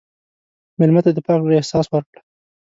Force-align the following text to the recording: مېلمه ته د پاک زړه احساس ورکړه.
مېلمه 0.79 1.01
ته 1.05 1.11
د 1.13 1.17
پاک 1.27 1.39
زړه 1.45 1.53
احساس 1.57 1.85
ورکړه. 1.89 2.19